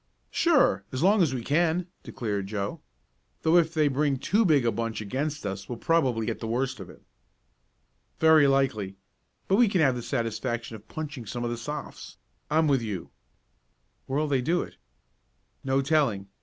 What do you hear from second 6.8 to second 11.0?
it." "Very likely, but we can have the satisfaction of